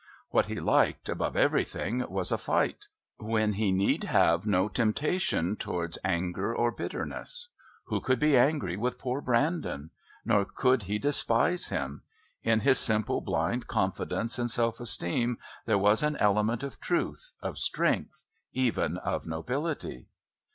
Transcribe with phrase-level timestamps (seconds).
[0.31, 5.99] What he liked, above everything, was a fight, when he need have no temptation towards
[6.03, 7.49] anger or bitterness.
[7.83, 9.91] Who could be angry with poor Brandon?
[10.25, 12.01] Nor could he despise him.
[12.41, 15.37] In his simple blind confidence and self esteem
[15.67, 18.23] there was an element of truth, of strength,
[18.53, 20.07] even of nobility.